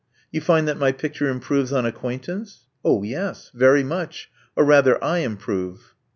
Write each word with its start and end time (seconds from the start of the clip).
You 0.31 0.41
find 0.41 0.67
that 0.67 0.79
my 0.79 0.91
picture 0.91 1.29
improves 1.29 1.71
on 1.71 1.85
ac 1.85 1.95
quaintance?" 1.97 2.61
Oh, 2.83 3.03
yes! 3.03 3.51
Very 3.53 3.83
much. 3.83 4.31
Or 4.55 4.65
rather 4.65 4.97
I 5.03 5.19
improve." 5.19 5.93